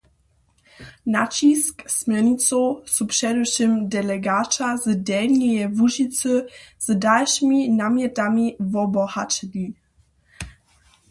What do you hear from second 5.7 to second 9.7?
Łužicy z dalšimi namjetami wobohaćili.